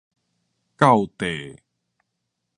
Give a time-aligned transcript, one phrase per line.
[0.77, 1.55] 到塊